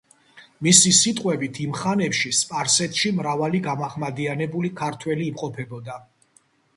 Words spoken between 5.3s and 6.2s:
იმყოფებოდა.